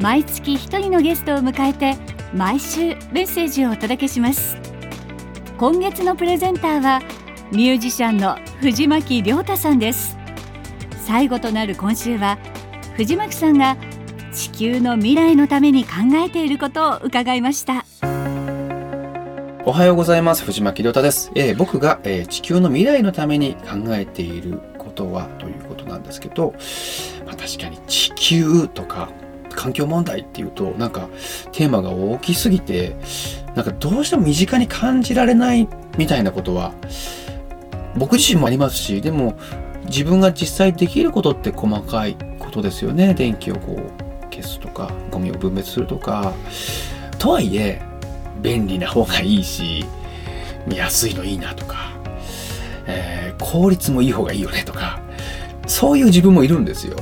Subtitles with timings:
[0.00, 1.94] 毎月一人のゲストを迎えて
[2.34, 4.56] 毎週メッセージをお届けします。
[5.58, 7.02] 今月のプレゼンターは
[7.52, 10.16] ミュージシャンの藤巻亮太さんです。
[11.04, 12.38] 最後となる今週は
[12.96, 13.76] 藤巻さんが
[14.32, 17.84] 地球の未来のために考えていることを伺いました。
[19.66, 20.44] おはようございます。
[20.44, 26.54] 藤巻亮太です、えー、僕が、えー、地球の未来のために考えていることはということなんですけど、
[27.26, 29.10] まあ、確かに地球とか
[29.54, 31.08] 環境問題っていうとなんか
[31.52, 32.96] テーマが大きすぎて
[33.54, 36.72] なんかどうしても身近に感じられないみたいなことは
[37.96, 39.36] 僕自身もありますしでも
[39.86, 43.14] 自分が実際できることって細かいことですよね。
[43.14, 46.32] 電気をこう消すとかゴミを分別するとか
[47.18, 47.82] とはいえ
[48.40, 49.84] 便利な方がいいし
[50.68, 51.92] 安いのいいなとか、
[52.86, 55.00] えー、効率もいい方がいいよねとか
[55.66, 56.96] そういう自分もいるんですよ。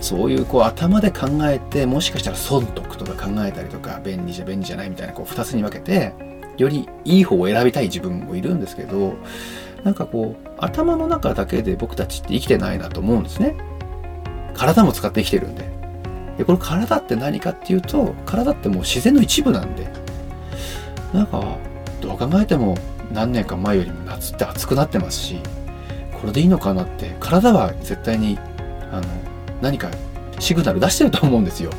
[0.00, 6.14] そういうこう頭で考えてもしかしたら損得とか考えたりとか便利じゃ便利じゃないみたいなこう2つに分けて
[6.56, 9.14] よりいい方を選びたい自分もいるんですけど
[9.84, 13.56] なんかこう頭の中だけで僕たちって生きてないなと思うんですね。
[14.54, 15.70] 体も使って生きてるんで。
[16.36, 19.90] でこの体って何かっていうと体ってもう自然の一部なんで。
[21.12, 21.56] なんか
[22.00, 22.76] どう考えても
[23.12, 25.40] 何年か前よりも夏って暑くなってますし
[26.20, 28.38] これでいいのかなって体は絶対に
[28.92, 29.02] あの
[29.60, 29.90] 何か
[30.38, 31.70] シグナル出してると思うんですよ。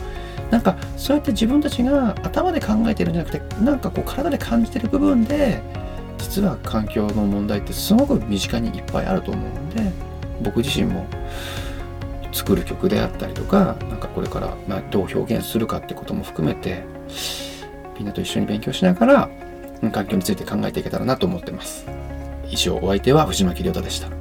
[0.50, 5.62] なんかそうやって自分たちが頭で考えてるんじゃなくてなんかこう体で感じてる部分で
[6.18, 9.92] 実は環境の問題ってすごく身近にいっぱいあると思うんで
[10.44, 11.08] 僕自身も
[12.34, 16.84] 作る曲であったりとかなんかこれからまどう表現するかってことも含めて
[17.98, 19.30] みんなと一緒に勉強しながら
[19.92, 21.86] 環境について考えていけたらなと思ってます。
[22.50, 24.21] 以上お相手は藤巻亮太でした。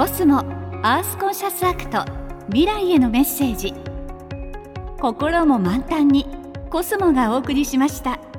[0.00, 0.38] コスモ
[0.82, 2.06] アースコンシャスアクト
[2.46, 3.74] 未来へのメッセージ
[4.98, 6.24] 心も満タンに
[6.70, 8.29] コスモがお送りしました。